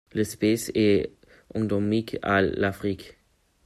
[0.13, 1.11] L'espèce est
[1.53, 3.17] endémique à l'Afrique.